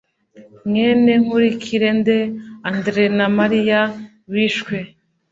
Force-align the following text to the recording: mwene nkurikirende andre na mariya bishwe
mwene 0.67 1.11
nkurikirende 1.23 2.17
andre 2.69 3.03
na 3.17 3.27
mariya 3.37 3.79
bishwe 4.33 4.75